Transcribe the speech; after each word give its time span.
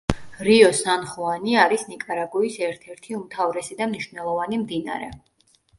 რიო 0.45 0.69
სან 0.77 1.03
ხუანი 1.11 1.53
არის 1.65 1.83
ნიკარაგუის 1.91 2.59
ერთ-ერთი 2.71 3.17
უმთავრესი 3.21 3.79
და 3.85 3.93
მნიშვნელოვანი 3.95 4.65
მდინარე. 4.65 5.17